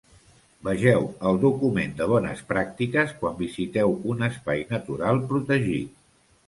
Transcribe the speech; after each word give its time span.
Vegeu 0.67 1.03
el 1.31 1.37
document 1.43 1.93
de 2.01 2.07
Bones 2.13 2.41
pràctiques 2.55 3.15
quan 3.21 3.39
visiteu 3.45 3.95
un 4.15 4.29
espai 4.31 4.69
natural 4.77 5.25
protegit. 5.33 5.99